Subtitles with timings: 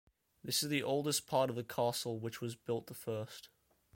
[0.43, 3.49] This is the oldest part of the castle, which was built the first.